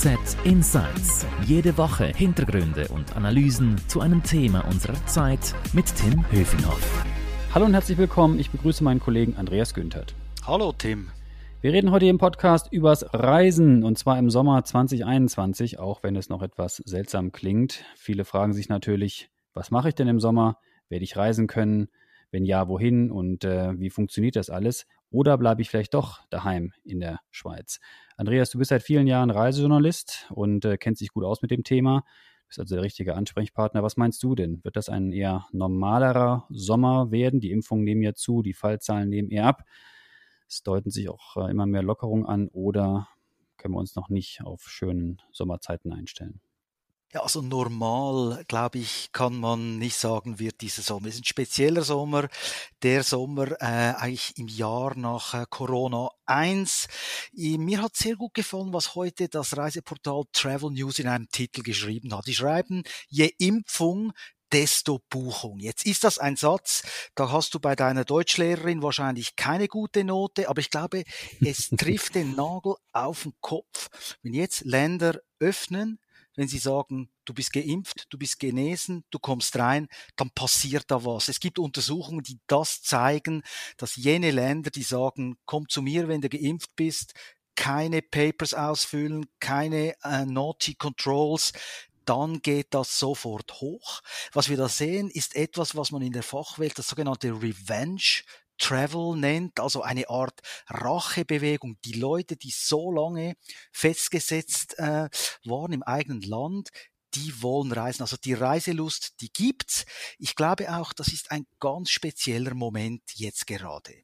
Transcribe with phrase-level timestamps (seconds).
[0.00, 1.26] FAZ Insights.
[1.44, 7.04] Jede Woche Hintergründe und Analysen zu einem Thema unserer Zeit mit Tim Höfinghoff.
[7.52, 8.38] Hallo und herzlich willkommen.
[8.38, 10.14] Ich begrüße meinen Kollegen Andreas Günthert.
[10.46, 11.08] Hallo Tim.
[11.62, 16.28] Wir reden heute im Podcast übers Reisen und zwar im Sommer 2021, auch wenn es
[16.28, 17.84] noch etwas seltsam klingt.
[17.96, 20.58] Viele fragen sich natürlich, was mache ich denn im Sommer?
[20.88, 21.88] Werde ich reisen können?
[22.30, 24.86] Wenn ja, wohin und äh, wie funktioniert das alles?
[25.10, 27.80] Oder bleibe ich vielleicht doch daheim in der Schweiz?
[28.16, 31.64] Andreas, du bist seit vielen Jahren Reisejournalist und äh, kennst dich gut aus mit dem
[31.64, 32.00] Thema.
[32.00, 33.82] Du bist also der richtige Ansprechpartner.
[33.82, 34.62] Was meinst du denn?
[34.64, 37.40] Wird das ein eher normalerer Sommer werden?
[37.40, 39.62] Die Impfungen nehmen ja zu, die Fallzahlen nehmen eher ab.
[40.46, 43.08] Es deuten sich auch äh, immer mehr Lockerungen an oder
[43.56, 46.40] können wir uns noch nicht auf schönen Sommerzeiten einstellen?
[47.14, 51.06] Ja, also normal, glaube ich, kann man nicht sagen, wird dieser Sommer.
[51.08, 52.28] Es ist ein spezieller Sommer,
[52.82, 56.86] der Sommer äh, eigentlich im Jahr nach äh, Corona 1.
[57.32, 62.14] Mir hat sehr gut gefallen, was heute das Reiseportal Travel News in einem Titel geschrieben
[62.14, 62.26] hat.
[62.26, 64.12] Die schreiben, je Impfung,
[64.52, 65.60] desto Buchung.
[65.60, 66.82] Jetzt ist das ein Satz,
[67.14, 71.04] da hast du bei deiner Deutschlehrerin wahrscheinlich keine gute Note, aber ich glaube,
[71.40, 73.88] es trifft den Nagel auf den Kopf.
[74.22, 75.98] Wenn jetzt Länder öffnen,
[76.38, 81.04] wenn sie sagen, du bist geimpft, du bist genesen, du kommst rein, dann passiert da
[81.04, 81.26] was.
[81.26, 83.42] Es gibt Untersuchungen, die das zeigen,
[83.76, 87.14] dass jene Länder, die sagen, komm zu mir, wenn du geimpft bist,
[87.56, 91.54] keine Papers ausfüllen, keine äh, naughty Controls,
[92.04, 94.00] dann geht das sofort hoch.
[94.32, 98.22] Was wir da sehen, ist etwas, was man in der Fachwelt das sogenannte Revenge
[98.58, 101.78] Travel nennt, also eine Art Rachebewegung.
[101.84, 103.34] Die Leute, die so lange
[103.72, 105.08] festgesetzt äh,
[105.44, 106.70] waren im eigenen Land,
[107.14, 108.02] die wollen reisen.
[108.02, 109.86] Also die Reiselust, die gibt's.
[110.18, 113.94] Ich glaube auch, das ist ein ganz spezieller Moment jetzt gerade.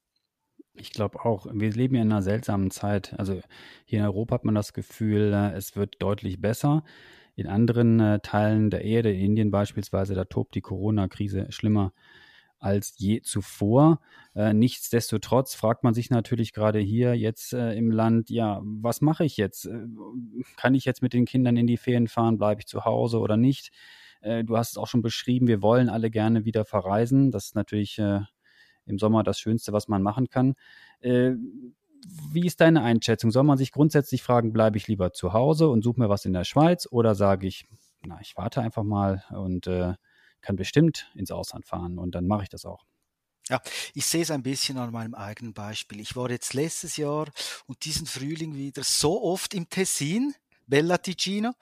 [0.77, 3.15] Ich glaube auch, wir leben ja in einer seltsamen Zeit.
[3.19, 3.41] Also
[3.85, 6.83] hier in Europa hat man das Gefühl, äh, es wird deutlich besser.
[7.37, 11.93] In anderen äh, Teilen der Erde, in Indien beispielsweise, da tobt die Corona-Krise schlimmer
[12.65, 14.01] als je zuvor.
[14.35, 19.25] Äh, nichtsdestotrotz fragt man sich natürlich gerade hier jetzt äh, im Land, ja, was mache
[19.25, 19.67] ich jetzt?
[19.67, 19.87] Äh,
[20.57, 22.39] kann ich jetzt mit den Kindern in die Ferien fahren?
[22.39, 23.71] Bleibe ich zu Hause oder nicht?
[24.23, 27.31] Äh, du hast es auch schon beschrieben, wir wollen alle gerne wieder verreisen.
[27.31, 28.21] Das ist natürlich äh,
[28.87, 30.55] im Sommer das Schönste, was man machen kann.
[31.01, 31.33] Äh,
[32.33, 33.31] wie ist deine Einschätzung?
[33.31, 36.33] Soll man sich grundsätzlich fragen, bleibe ich lieber zu Hause und suche mir was in
[36.33, 37.67] der Schweiz oder sage ich,
[38.07, 39.67] na, ich warte einfach mal und
[40.45, 42.85] kann bestimmt ins Ausland fahren und dann mache ich das auch.
[43.49, 43.61] Ja,
[43.93, 46.01] ich sehe es ein bisschen an meinem eigenen Beispiel.
[46.01, 47.29] Ich war jetzt letztes Jahr
[47.67, 50.35] und diesen Frühling wieder so oft im Tessin,
[50.67, 51.53] Bella Ticino,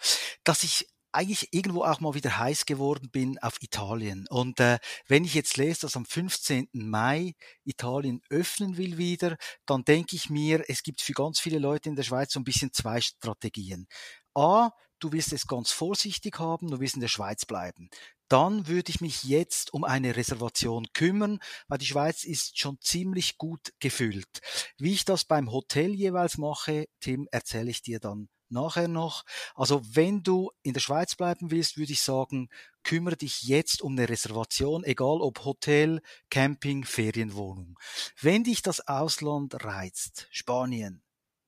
[0.45, 4.27] dass ich eigentlich irgendwo auch mal wieder heiß geworden bin auf Italien.
[4.31, 6.69] Und äh, wenn ich jetzt lese, dass am 15.
[6.73, 7.35] Mai
[7.65, 11.97] Italien öffnen will wieder, dann denke ich mir, es gibt für ganz viele Leute in
[11.97, 13.87] der Schweiz so ein bisschen zwei Strategien.
[14.35, 14.71] A,
[15.03, 17.91] du wirst es ganz vorsichtig haben, du wirst in der Schweiz bleiben
[18.33, 23.37] dann würde ich mich jetzt um eine Reservation kümmern, weil die Schweiz ist schon ziemlich
[23.37, 24.41] gut gefüllt.
[24.79, 29.25] Wie ich das beim Hotel jeweils mache, Tim, erzähle ich dir dann nachher noch.
[29.55, 32.49] Also wenn du in der Schweiz bleiben willst, würde ich sagen,
[32.85, 37.79] kümmere dich jetzt um eine Reservation, egal ob Hotel, Camping, Ferienwohnung.
[38.19, 41.03] Wenn dich das Ausland reizt, Spanien,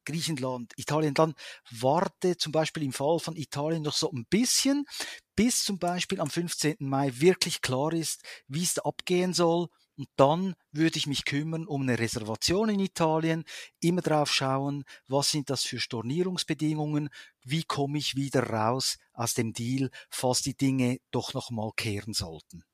[0.04, 1.34] Griechenland, Italien, dann
[1.70, 4.86] warte zum Beispiel im Fall von Italien noch so ein bisschen,
[5.36, 6.76] bis zum Beispiel am 15.
[6.80, 9.68] Mai wirklich klar ist, wie es abgehen soll.
[9.96, 13.44] Und dann würde ich mich kümmern um eine Reservation in Italien,
[13.80, 17.10] immer drauf schauen, was sind das für Stornierungsbedingungen,
[17.44, 22.64] wie komme ich wieder raus aus dem Deal, falls die Dinge doch nochmal kehren sollten.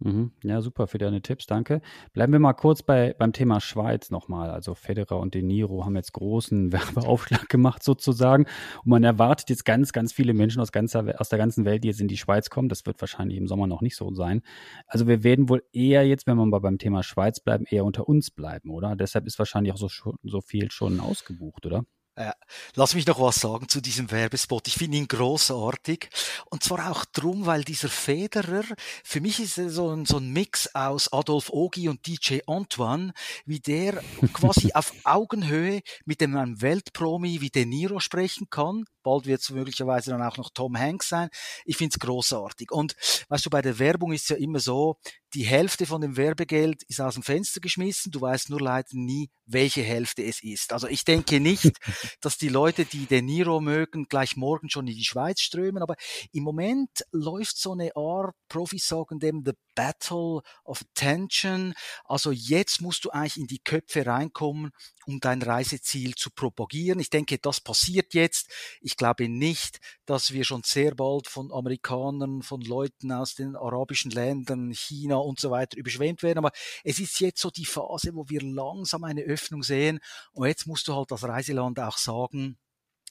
[0.00, 0.32] Mhm.
[0.42, 1.80] Ja, super für deine Tipps, danke.
[2.12, 4.50] Bleiben wir mal kurz bei, beim Thema Schweiz nochmal.
[4.50, 8.44] Also Federer und De Niro haben jetzt großen Werbeaufschlag gemacht sozusagen.
[8.84, 11.88] Und man erwartet jetzt ganz, ganz viele Menschen aus, ganzer, aus der ganzen Welt, die
[11.88, 12.68] jetzt in die Schweiz kommen.
[12.68, 14.42] Das wird wahrscheinlich im Sommer noch nicht so sein.
[14.86, 18.08] Also wir werden wohl eher jetzt, wenn wir mal beim Thema Schweiz bleiben, eher unter
[18.08, 18.96] uns bleiben, oder?
[18.96, 19.88] Deshalb ist wahrscheinlich auch so,
[20.22, 21.84] so viel schon ausgebucht, oder?
[22.16, 22.32] Äh,
[22.76, 24.68] lass mich noch was sagen zu diesem Werbespot.
[24.68, 26.08] Ich finde ihn großartig.
[26.46, 28.62] Und zwar auch drum, weil dieser Federer,
[29.02, 33.12] für mich ist er so ein, so ein Mix aus Adolf Ogi und DJ Antoine,
[33.46, 34.00] wie der
[34.32, 38.84] quasi auf Augenhöhe mit dem Weltpromi wie De Niro sprechen kann.
[39.02, 41.28] Bald wird es möglicherweise dann auch noch Tom Hanks sein.
[41.64, 42.70] Ich finde es großartig.
[42.70, 42.94] Und
[43.28, 44.98] weißt du, bei der Werbung ist ja immer so,
[45.34, 48.12] die Hälfte von dem Werbegeld ist aus dem Fenster geschmissen.
[48.12, 50.72] Du weißt nur leider nie, welche Hälfte es ist.
[50.72, 51.72] Also ich denke nicht,
[52.20, 55.82] dass die Leute, die De Niro mögen, gleich morgen schon in die Schweiz strömen.
[55.82, 55.96] Aber
[56.32, 61.74] im Moment läuft so eine Art, Profis sagen dem, the Battle of Attention.
[62.04, 64.72] Also jetzt musst du eigentlich in die Köpfe reinkommen,
[65.06, 67.00] um dein Reiseziel zu propagieren.
[67.00, 68.50] Ich denke, das passiert jetzt.
[68.80, 74.10] Ich glaube nicht, dass wir schon sehr bald von Amerikanern, von Leuten aus den arabischen
[74.10, 76.38] Ländern, China und so weiter überschwemmt werden.
[76.38, 76.52] Aber
[76.84, 80.00] es ist jetzt so die Phase, wo wir langsam eine Öffnung sehen.
[80.32, 82.58] Und jetzt musst du halt als Reiseland auch sagen,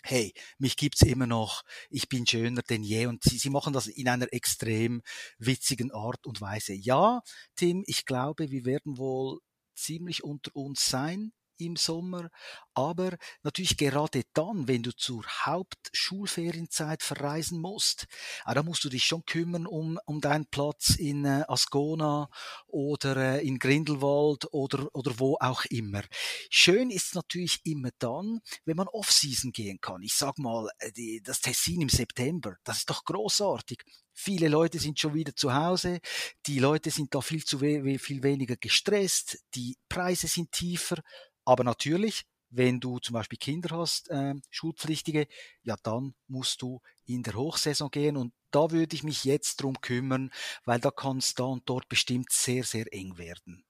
[0.03, 3.07] hey, mich gibt's immer noch, ich bin schöner denn je.
[3.07, 5.01] Und sie, sie machen das in einer extrem
[5.38, 6.73] witzigen Art und Weise.
[6.73, 7.21] Ja,
[7.55, 9.39] Tim, ich glaube, wir werden wohl
[9.75, 12.29] ziemlich unter uns sein im Sommer,
[12.73, 18.07] aber natürlich gerade dann, wenn du zur Hauptschulferienzeit verreisen musst,
[18.45, 22.29] ah, da musst du dich schon kümmern um, um deinen Platz in äh, Ascona
[22.67, 26.01] oder äh, in Grindelwald oder, oder wo auch immer.
[26.50, 30.01] Schön ist natürlich immer dann, wenn man Off-Season gehen kann.
[30.01, 33.83] Ich sag mal, äh, die, das Tessin im September, das ist doch großartig.
[34.15, 36.00] Viele Leute sind schon wieder zu Hause,
[36.45, 40.97] die Leute sind da viel zu we viel weniger gestresst, die Preise sind tiefer,
[41.45, 45.28] aber natürlich, wenn du zum Beispiel Kinder hast, äh, Schulpflichtige,
[45.63, 49.81] ja, dann musst du in der Hochsaison gehen und da würde ich mich jetzt drum
[49.81, 50.31] kümmern,
[50.66, 53.66] weil da kann es da und dort bestimmt sehr, sehr eng werden.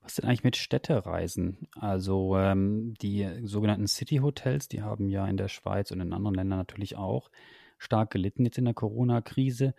[0.00, 1.68] Was denn eigentlich mit Städtereisen?
[1.74, 6.58] Also ähm, die sogenannten City-Hotels, die haben ja in der Schweiz und in anderen Ländern
[6.58, 7.30] natürlich auch
[7.78, 9.74] stark gelitten jetzt in der Corona-Krise.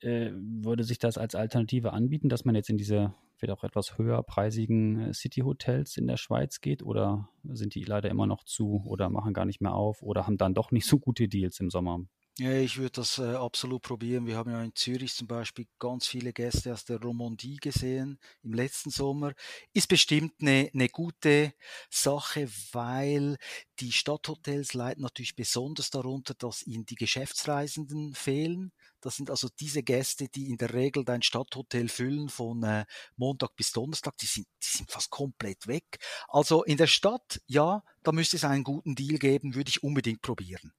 [0.00, 3.98] Äh, würde sich das als Alternative anbieten, dass man jetzt in diese vielleicht auch etwas
[3.98, 6.82] höherpreisigen äh, City-Hotels in der Schweiz geht?
[6.82, 10.38] Oder sind die leider immer noch zu oder machen gar nicht mehr auf oder haben
[10.38, 12.00] dann doch nicht so gute Deals im Sommer?
[12.38, 14.26] Ja, ich würde das äh, absolut probieren.
[14.26, 18.54] Wir haben ja in Zürich zum Beispiel ganz viele Gäste aus der Romandie gesehen im
[18.54, 19.34] letzten Sommer.
[19.74, 21.52] Ist bestimmt eine, eine gute
[21.90, 23.36] Sache, weil
[23.78, 28.72] die Stadthotels leiden natürlich besonders darunter, dass ihnen die Geschäftsreisenden fehlen.
[29.00, 32.84] Das sind also diese Gäste, die in der Regel dein Stadthotel füllen von äh,
[33.16, 34.16] Montag bis Donnerstag.
[34.18, 35.98] Die sind, die sind fast komplett weg.
[36.28, 40.22] Also in der Stadt, ja, da müsste es einen guten Deal geben, würde ich unbedingt
[40.22, 40.72] probieren.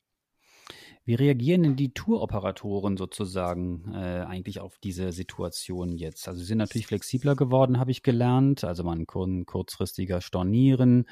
[1.04, 6.28] Wie reagieren denn die Touroperatoren sozusagen äh, eigentlich auf diese Situation jetzt?
[6.28, 8.64] Also sie sind natürlich flexibler geworden, habe ich gelernt.
[8.64, 11.06] Also man kann kurzfristiger stornieren.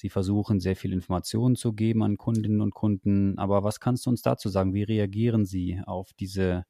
[0.00, 3.38] Sie versuchen sehr viel Informationen zu geben an Kundinnen und Kunden.
[3.38, 4.72] Aber was kannst du uns dazu sagen?
[4.72, 6.64] Wie reagieren Sie auf diese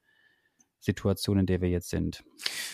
[0.80, 2.24] Situation, in der wir jetzt sind.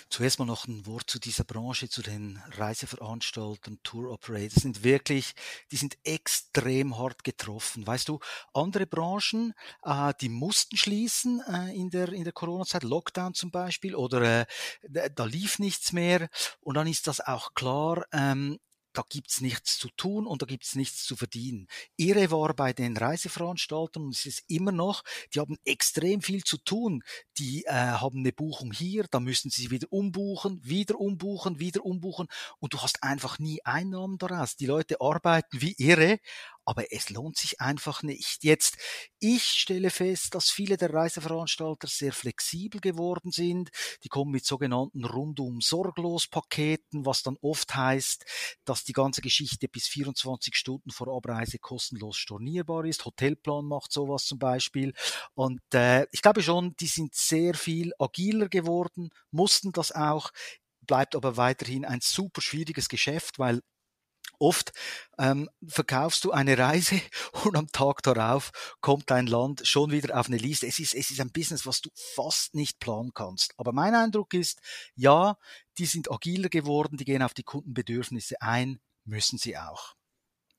[0.09, 5.33] Zuerst mal noch ein Wort zu dieser Branche, zu den Reiseveranstaltern, Tour Operators sind wirklich,
[5.73, 7.85] die sind extrem hart getroffen.
[7.87, 8.21] Weißt du,
[8.55, 13.97] andere Branchen, äh, die mussten schließen äh, in der in der Corona-Zeit, Lockdown zum Beispiel,
[13.97, 14.47] oder
[14.83, 16.29] äh, da lief nichts mehr.
[16.61, 18.07] Und dann ist das auch klar.
[18.13, 18.59] Ähm,
[18.97, 21.69] da gibt's nichts zu tun und da gibt's nichts zu verdienen.
[21.97, 25.03] Irre war bei den Reiseveranstaltern und es ist immer noch,
[25.35, 27.03] die haben extrem viel zu tun.
[27.39, 32.27] Die äh, haben eine Buchung hier, da müssen sie wieder umbuchen, wieder umbuchen, wieder umbuchen
[32.59, 34.57] und du hast einfach nie Einnahmen daraus.
[34.57, 36.19] Die Leute arbeiten wie irre,
[36.67, 38.45] aber es lohnt sich einfach nicht.
[38.45, 38.77] Jetzt,
[39.19, 43.71] ich stelle fest, dass viele der Reiseveranstalter sehr flexibel geworden sind.
[44.05, 48.25] Die kommen mit sogenannten rundum sorglos Paketen, was dann oft heißt,
[48.65, 53.05] dass die ganze Geschichte bis 24 Stunden vor Abreise kostenlos stornierbar ist.
[53.05, 54.93] Hotelplan macht sowas zum Beispiel.
[55.35, 60.31] Und äh, ich glaube schon, die sind sehr viel agiler geworden, mussten das auch
[60.87, 63.61] bleibt aber weiterhin ein super schwieriges Geschäft, weil
[64.39, 64.73] Oft
[65.19, 67.01] ähm, verkaufst du eine Reise
[67.45, 70.67] und am Tag darauf kommt dein Land schon wieder auf eine Liste.
[70.67, 73.55] Es ist, es ist ein Business, was du fast nicht planen kannst.
[73.57, 74.61] Aber mein Eindruck ist,
[74.95, 75.37] ja,
[75.79, 79.95] die sind agiler geworden, die gehen auf die Kundenbedürfnisse ein, müssen sie auch.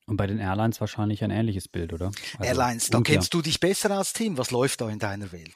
[0.06, 2.06] Und bei den Airlines wahrscheinlich ein ähnliches Bild, oder?
[2.38, 4.38] Also, Airlines, da kennst du dich besser als Tim.
[4.38, 5.54] Was läuft da in deiner Welt?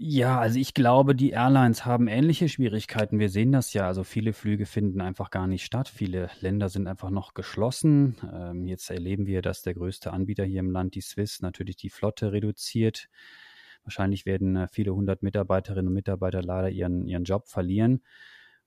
[0.00, 3.18] Ja, also ich glaube, die Airlines haben ähnliche Schwierigkeiten.
[3.18, 3.88] Wir sehen das ja.
[3.88, 5.88] Also viele Flüge finden einfach gar nicht statt.
[5.88, 8.14] Viele Länder sind einfach noch geschlossen.
[8.32, 11.90] Ähm, jetzt erleben wir, dass der größte Anbieter hier im Land, die Swiss, natürlich die
[11.90, 13.08] Flotte reduziert.
[13.82, 18.04] Wahrscheinlich werden äh, viele hundert Mitarbeiterinnen und Mitarbeiter leider ihren, ihren Job verlieren.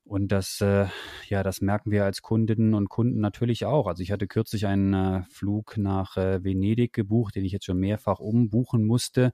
[0.04, 0.88] Und das, äh,
[1.30, 3.88] ja, das merken wir als Kundinnen und Kunden natürlich auch.
[3.88, 7.80] Also ich hatte kürzlich einen äh, Flug nach äh, Venedig gebucht, den ich jetzt schon
[7.80, 9.32] mehrfach umbuchen musste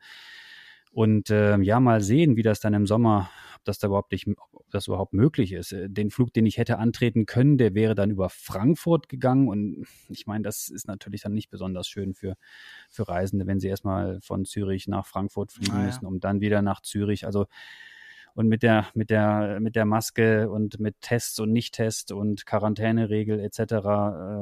[0.91, 4.27] und äh, ja, mal sehen, wie das dann im Sommer, ob das da überhaupt nicht,
[4.27, 5.71] ob das überhaupt möglich ist.
[5.71, 9.47] Äh, den Flug, den ich hätte antreten können, der wäre dann über Frankfurt gegangen.
[9.47, 12.35] Und ich meine, das ist natürlich dann nicht besonders schön für,
[12.89, 16.61] für Reisende, wenn sie erstmal von Zürich nach Frankfurt fliegen ah, müssen, um dann wieder
[16.61, 17.25] nach Zürich.
[17.25, 17.45] Also
[18.37, 23.39] und mit der, mit der, mit der Maske und mit Tests und Nicht-Test und Quarantäneregel
[23.39, 23.59] etc.,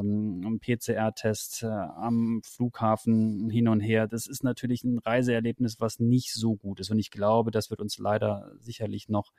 [0.02, 4.10] ähm, PCR-Test äh, am Flughafen hin und her.
[4.10, 6.92] Das ist natürlich ein Reiseerlebnis, was nicht so gut ist.
[6.92, 9.32] Und ich glaube, das wird uns leider sicherlich noch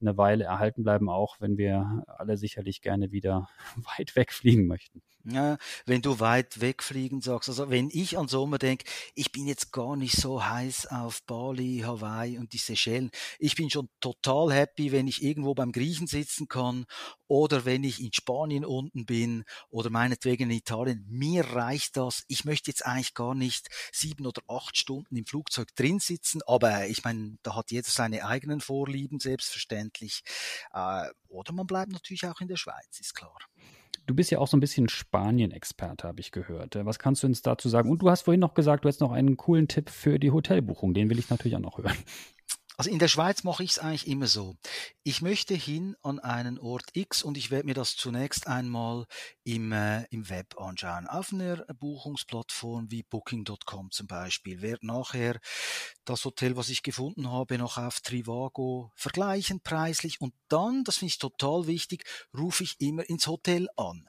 [0.00, 3.48] eine Weile erhalten bleiben, auch wenn wir alle sicherlich gerne wieder
[3.98, 5.02] weit wegfliegen möchten.
[5.28, 8.84] Ja, wenn du weit wegfliegen sagst, also wenn ich an Sommer denke,
[9.16, 13.10] ich bin jetzt gar nicht so heiß auf Bali, Hawaii und die Seychellen.
[13.40, 16.86] Ich bin schon total happy, wenn ich irgendwo beim Griechen sitzen kann
[17.28, 21.04] oder wenn ich in Spanien unten bin oder meinetwegen in Italien.
[21.08, 22.24] Mir reicht das.
[22.28, 26.86] Ich möchte jetzt eigentlich gar nicht sieben oder acht Stunden im Flugzeug drin sitzen, aber
[26.86, 30.22] ich meine, da hat jeder seine eigenen Vorlieben, selbstverständlich.
[30.72, 33.36] Äh, oder man bleibt natürlich auch in der Schweiz, ist klar.
[34.06, 36.76] Du bist ja auch so ein bisschen Spanien-Experte, habe ich gehört.
[36.76, 37.90] Was kannst du uns dazu sagen?
[37.90, 40.94] Und du hast vorhin noch gesagt, du hast noch einen coolen Tipp für die Hotelbuchung.
[40.94, 41.96] Den will ich natürlich auch noch hören.
[42.78, 44.54] Also in der Schweiz mache ich es eigentlich immer so.
[45.02, 49.06] Ich möchte hin an einen Ort X und ich werde mir das zunächst einmal
[49.44, 51.06] im, äh, im Web anschauen.
[51.06, 54.60] Auf einer Buchungsplattform wie Booking.com zum Beispiel.
[54.60, 55.40] Werde nachher
[56.04, 61.12] das Hotel, was ich gefunden habe, noch auf Trivago vergleichen preislich und dann, das finde
[61.12, 62.04] ich total wichtig,
[62.36, 64.06] rufe ich immer ins Hotel an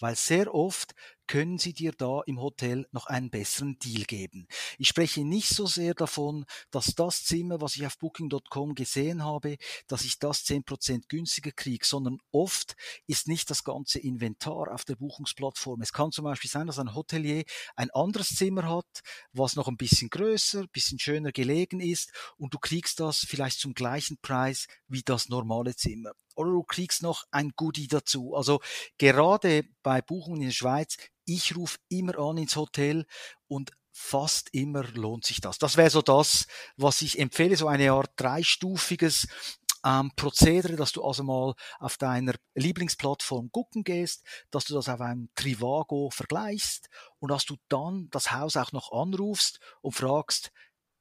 [0.00, 0.94] weil sehr oft
[1.26, 4.46] können sie dir da im Hotel noch einen besseren Deal geben.
[4.78, 9.56] Ich spreche nicht so sehr davon, dass das Zimmer, was ich auf Booking.com gesehen habe,
[9.86, 12.76] dass ich das zehn Prozent günstiger kriege, sondern oft
[13.06, 15.80] ist nicht das ganze Inventar auf der Buchungsplattform.
[15.80, 17.44] Es kann zum Beispiel sein, dass ein Hotelier
[17.76, 19.02] ein anderes Zimmer hat,
[19.32, 23.74] was noch ein bisschen größer, bisschen schöner gelegen ist und du kriegst das vielleicht zum
[23.74, 28.34] gleichen Preis wie das normale Zimmer oder du kriegst noch ein Goodie dazu.
[28.34, 28.60] Also
[28.98, 33.06] gerade bei Buchungen in der Schweiz, ich rufe immer an ins Hotel
[33.48, 35.58] und fast immer lohnt sich das.
[35.58, 39.28] Das wäre so das, was ich empfehle, so eine Art dreistufiges
[39.84, 45.00] ähm, Prozedere, dass du also mal auf deiner Lieblingsplattform gucken gehst, dass du das auf
[45.00, 46.88] einem Trivago vergleichst
[47.18, 50.50] und dass du dann das Haus auch noch anrufst und fragst,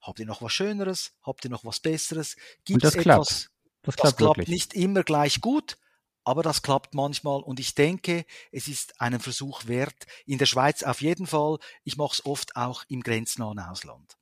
[0.02, 1.14] habt ihr noch was Schöneres?
[1.24, 2.36] Habt ihr noch was Besseres?
[2.66, 3.50] Gibt es etwas,
[3.82, 5.78] das klappt, das klappt nicht immer gleich gut,
[6.24, 10.08] aber das klappt manchmal und ich denke, es ist einen Versuch wert.
[10.26, 11.58] In der Schweiz auf jeden Fall.
[11.84, 14.18] Ich mache es oft auch im grenznahen Ausland.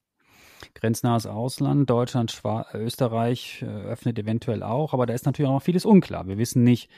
[0.74, 5.64] Grenznahes Ausland, Deutschland, Schwa Österreich äh, öffnet eventuell auch, aber da ist natürlich auch noch
[5.64, 6.28] vieles unklar.
[6.28, 6.90] Wir wissen nicht,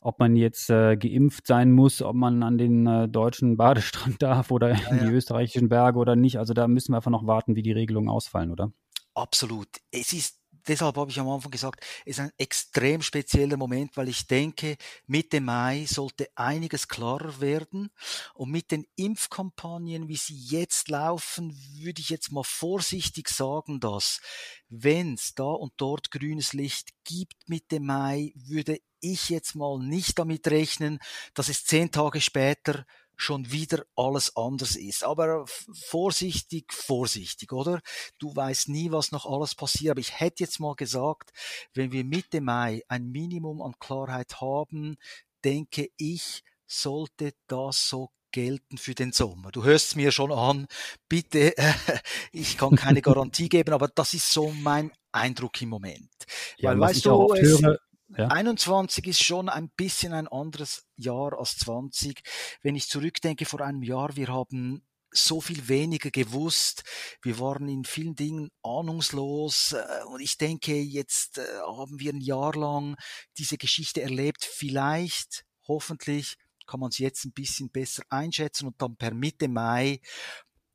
[0.00, 4.50] ob man jetzt äh, geimpft sein muss, ob man an den äh, deutschen Badestrand darf
[4.50, 5.10] oder ja, in die ja.
[5.10, 6.38] österreichischen Berge oder nicht.
[6.38, 8.72] Also da müssen wir einfach noch warten, wie die Regelungen ausfallen, oder?
[9.14, 9.68] Absolut.
[9.90, 14.08] Es ist deshalb habe ich am Anfang gesagt, es ist ein extrem spezieller Moment, weil
[14.08, 14.76] ich denke,
[15.06, 17.90] Mitte Mai sollte einiges klarer werden.
[18.34, 24.20] Und mit den Impfkampagnen, wie sie jetzt laufen, würde ich jetzt mal vorsichtig sagen, dass
[24.68, 30.18] wenn es da und dort grünes Licht gibt Mitte Mai, würde ich jetzt mal nicht
[30.18, 30.98] damit rechnen,
[31.34, 32.86] dass es zehn Tage später
[33.22, 35.04] schon wieder alles anders ist.
[35.04, 37.80] Aber vorsichtig, vorsichtig, oder?
[38.18, 39.92] Du weißt nie, was noch alles passiert.
[39.92, 41.30] Aber ich hätte jetzt mal gesagt,
[41.74, 44.96] wenn wir Mitte Mai ein Minimum an Klarheit haben,
[45.44, 49.52] denke ich, sollte das so gelten für den Sommer.
[49.52, 50.66] Du hörst es mir schon an.
[51.08, 51.72] Bitte, äh,
[52.32, 56.10] ich kann keine Garantie geben, aber das ist so mein Eindruck im Moment.
[56.56, 57.78] Ja, Weil, weißt du, es, höre,
[58.16, 58.28] ja.
[58.28, 62.22] 21 ist schon ein bisschen ein anderes Jahr als 20.
[62.62, 66.84] Wenn ich zurückdenke vor einem Jahr, wir haben so viel weniger gewusst.
[67.20, 69.72] Wir waren in vielen Dingen ahnungslos.
[69.72, 72.96] Äh, und ich denke, jetzt äh, haben wir ein Jahr lang
[73.38, 74.44] diese Geschichte erlebt.
[74.44, 80.00] Vielleicht, hoffentlich, kann man es jetzt ein bisschen besser einschätzen und dann per Mitte Mai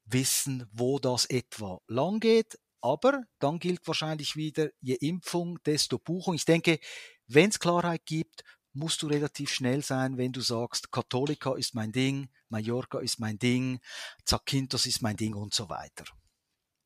[0.05, 2.59] wissen, wo das etwa lang geht.
[2.81, 6.35] Aber dann gilt wahrscheinlich wieder, je Impfung, desto Buchung.
[6.35, 6.79] Ich denke,
[7.27, 8.43] wenn es Klarheit gibt,
[8.73, 13.39] musst du relativ schnell sein, wenn du sagst, Katholika ist mein Ding, Mallorca ist mein
[13.39, 13.79] Ding,
[14.23, 16.05] Zakynthos ist mein Ding und so weiter.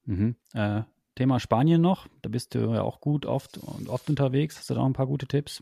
[0.05, 0.36] Mhm.
[0.53, 0.83] Äh,
[1.15, 4.57] Thema Spanien noch, da bist du ja auch gut oft und oft unterwegs.
[4.57, 5.62] Hast du da noch ein paar gute Tipps?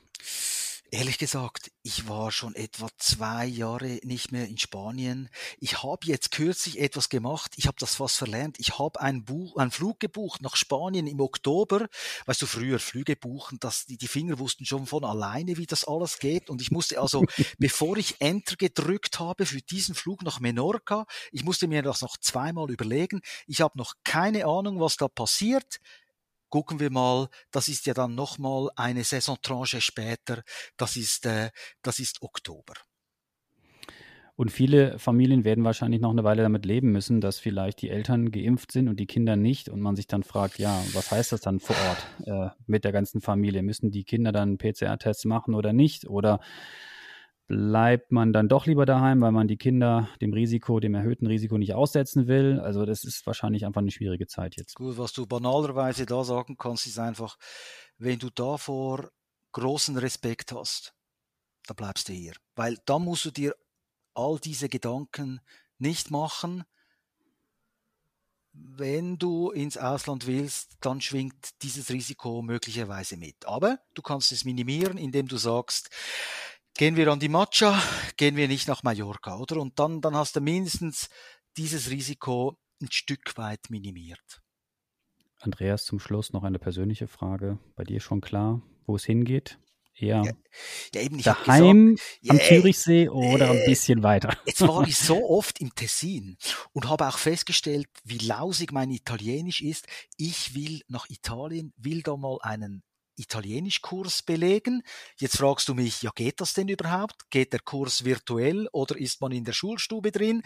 [0.91, 5.29] Ehrlich gesagt, ich war schon etwa zwei Jahre nicht mehr in Spanien.
[5.59, 7.51] Ich habe jetzt kürzlich etwas gemacht.
[7.57, 8.59] Ich habe das fast verlernt.
[8.59, 11.87] Ich habe einen, Buch, einen Flug gebucht nach Spanien im Oktober.
[12.25, 15.83] Weißt du, früher Flüge buchen, dass die, die Finger wussten schon von alleine, wie das
[15.83, 16.49] alles geht.
[16.49, 17.23] Und ich musste also,
[17.59, 22.17] bevor ich Enter gedrückt habe für diesen Flug nach Menorca, ich musste mir das noch
[22.17, 23.21] zweimal überlegen.
[23.45, 25.79] Ich habe noch keine Ahnung, was da passiert
[26.49, 30.43] gucken wir mal, das ist ja dann nochmal eine Saisontranche später,
[30.77, 31.49] das ist, äh,
[31.81, 32.73] das ist Oktober.
[34.39, 38.31] Und viele Familien werden wahrscheinlich noch eine Weile damit leben müssen, dass vielleicht die Eltern
[38.31, 41.41] geimpft sind und die Kinder nicht und man sich dann fragt, ja, was heißt das
[41.41, 43.63] dann vor Ort äh, mit der ganzen Familie?
[43.63, 46.07] Müssen die Kinder dann PCR-Tests machen oder nicht?
[46.07, 46.39] Oder
[47.49, 51.57] bleibt man dann doch lieber daheim, weil man die Kinder dem Risiko, dem erhöhten Risiko
[51.57, 52.59] nicht aussetzen will.
[52.59, 54.75] Also das ist wahrscheinlich einfach eine schwierige Zeit jetzt.
[54.75, 57.37] Gut, was du banalerweise da sagen kannst, ist einfach,
[57.97, 59.09] wenn du davor
[59.51, 60.93] großen Respekt hast,
[61.65, 62.33] dann bleibst du hier.
[62.55, 63.55] Weil da musst du dir
[64.13, 65.41] all diese Gedanken
[65.79, 66.63] nicht machen.
[68.51, 73.47] Wenn du ins Ausland willst, dann schwingt dieses Risiko möglicherweise mit.
[73.47, 75.89] Aber du kannst es minimieren, indem du sagst,
[76.79, 77.77] gehen wir an die Matcha,
[78.15, 79.57] gehen wir nicht nach Mallorca, oder?
[79.57, 81.09] Und dann, dann hast du mindestens
[81.57, 84.41] dieses Risiko ein Stück weit minimiert.
[85.41, 87.59] Andreas, zum Schluss noch eine persönliche Frage.
[87.75, 89.59] Bei dir schon klar, wo es hingeht?
[89.93, 94.37] Ja, ja eben, daheim gesagt, am ja, Zürichsee oder äh, ein bisschen weiter?
[94.45, 96.37] Jetzt war ich so oft im Tessin
[96.71, 99.85] und habe auch festgestellt, wie lausig mein Italienisch ist.
[100.15, 102.83] Ich will nach Italien, will da mal einen
[103.19, 104.83] Italienischkurs belegen.
[105.17, 107.29] Jetzt fragst du mich, ja, geht das denn überhaupt?
[107.29, 110.41] Geht der Kurs virtuell oder ist man in der Schulstube drin?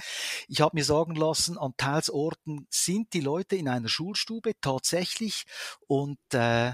[0.48, 5.44] Ich habe mir sagen lassen, an Teilsorten sind die Leute in einer Schulstube tatsächlich
[5.88, 6.74] und äh,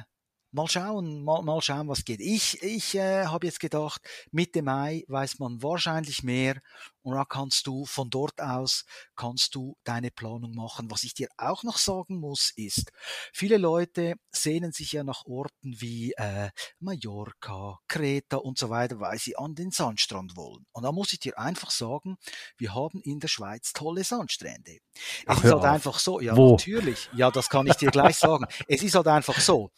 [0.51, 2.20] mal schauen, mal, mal schauen, was geht.
[2.20, 4.01] Ich, ich äh, habe jetzt gedacht,
[4.32, 6.60] Mitte Mai weiß man wahrscheinlich mehr
[7.01, 10.91] und da kannst du von dort aus kannst du deine Planung machen.
[10.91, 12.91] Was ich dir auch noch sagen muss, ist,
[13.34, 19.18] viele Leute sehnen sich ja nach Orten wie äh, Mallorca, Kreta und so weiter, weil
[19.18, 20.65] sie an den Sandstrand wollen.
[20.72, 22.18] Und da muss ich dir einfach sagen,
[22.58, 24.79] wir haben in der Schweiz tolle Sandstrände.
[25.25, 25.72] Ach, es ist halt auf.
[25.72, 26.51] einfach so, ja, Wo?
[26.51, 27.10] natürlich.
[27.13, 28.46] Ja, das kann ich dir gleich sagen.
[28.68, 29.72] Es ist halt einfach so.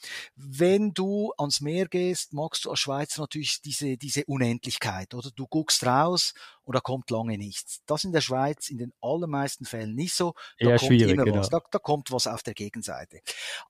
[0.62, 5.32] Wenn du ans Meer gehst, magst du als Schweizer natürlich diese, diese Unendlichkeit, oder?
[5.36, 7.82] Du guckst raus und da kommt lange nichts.
[7.88, 10.36] Das in der Schweiz in den allermeisten Fällen nicht so.
[10.60, 11.40] Da Eher kommt immer genau.
[11.40, 11.50] was.
[11.50, 13.22] Da, da kommt was auf der Gegenseite.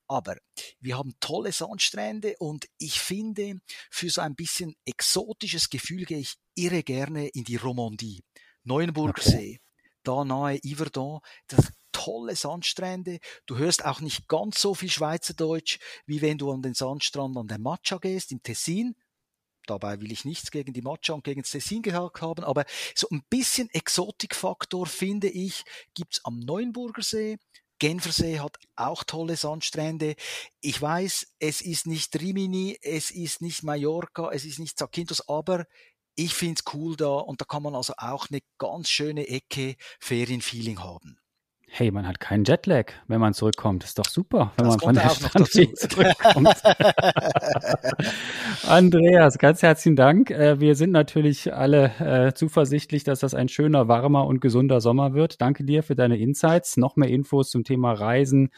[0.10, 0.36] Aber
[0.81, 6.36] wir haben tolle Sandstrände und ich finde, für so ein bisschen exotisches Gefühl gehe ich
[6.55, 8.21] irre gerne in die Romandie.
[8.65, 9.29] Neuenburger okay.
[9.29, 9.62] See,
[10.03, 11.71] da nahe Yverdon, das
[12.03, 13.20] tolle Sandstrände.
[13.46, 17.48] Du hörst auch nicht ganz so viel Schweizerdeutsch, wie wenn du an den Sandstrand an
[17.48, 18.96] der Matcha gehst, im Tessin.
[19.67, 22.65] Dabei will ich nichts gegen die Matcha und gegen das Tessin gehakt haben, aber
[22.96, 27.38] so ein bisschen Exotikfaktor, finde ich, gibt's am Neuenburger See.
[27.77, 30.15] Genfersee hat auch tolle Sandstrände.
[30.60, 35.66] Ich weiß, es ist nicht Rimini, es ist nicht Mallorca, es ist nicht Zakynthos, aber
[36.16, 40.83] ich find's cool da und da kann man also auch eine ganz schöne Ecke Ferienfeeling
[40.83, 41.21] haben
[41.74, 43.86] hey, man hat keinen Jetlag, wenn man zurückkommt.
[43.86, 46.62] Ist doch super, wenn das man von der Strandweg zurückkommt.
[48.68, 50.31] Andreas, ganz herzlichen Dank.
[50.31, 55.14] Äh, wir sind natürlich alle äh, zuversichtlich, dass das ein schöner, warmer und gesunder Sommer
[55.14, 55.42] wird.
[55.42, 56.75] Danke dir für deine Insights.
[56.75, 58.51] Noch mehr Infos zum Thema Reisen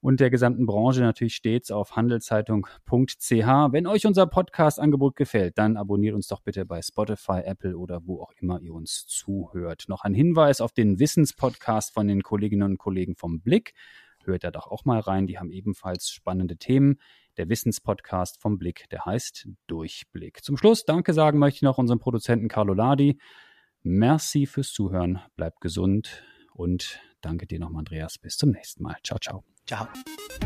[0.00, 3.30] und der gesamten Branche natürlich stets auf handelszeitung.ch.
[3.30, 8.22] Wenn euch unser Podcast-Angebot gefällt, dann abonniert uns doch bitte bei Spotify, Apple oder wo
[8.22, 9.84] auch immer ihr uns zuhört.
[9.88, 13.74] Noch ein Hinweis auf den Wissenspodcast von den Kolleginnen und Kollegen vom Blick.
[14.24, 16.98] Hört da doch auch mal rein, die haben ebenfalls spannende Themen.
[17.36, 20.42] Der Wissenspodcast vom Blick, der heißt Durchblick.
[20.42, 23.18] Zum Schluss Danke sagen möchte ich noch unserem Produzenten Carlo Ladi.
[23.82, 28.18] Merci fürs Zuhören, bleibt gesund und danke dir nochmal, Andreas.
[28.18, 28.96] Bis zum nächsten Mal.
[29.02, 29.44] Ciao, ciao.
[29.66, 29.88] Ciao.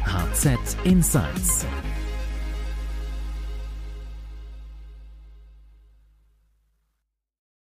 [0.04, 1.66] HZ Insights